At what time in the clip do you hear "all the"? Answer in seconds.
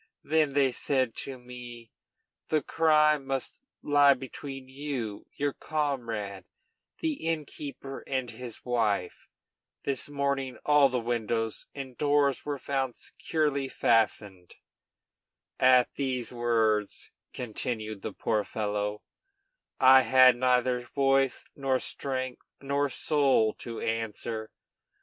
10.65-10.99